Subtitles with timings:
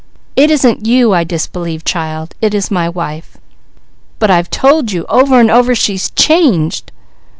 [0.35, 3.37] It isn't you I disbelieve, child, it is my wife."
[4.17, 6.91] "But I've told you over and over that she's changed."